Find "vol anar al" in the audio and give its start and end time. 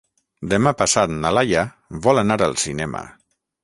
2.09-2.61